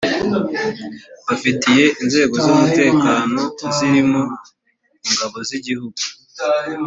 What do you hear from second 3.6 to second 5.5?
zirimo ingabo z